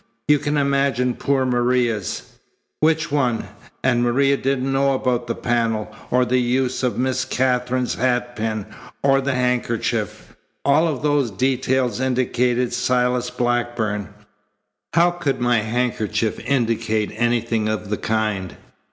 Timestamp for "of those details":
10.87-11.99